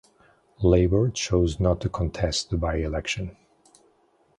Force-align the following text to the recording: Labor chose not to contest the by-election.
Labor 0.63 1.11
chose 1.11 1.59
not 1.59 1.79
to 1.81 1.87
contest 1.87 2.49
the 2.49 2.57
by-election. 2.57 3.37